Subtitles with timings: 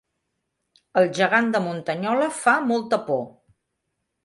[1.01, 3.23] El gegant de Muntanyola fa molta por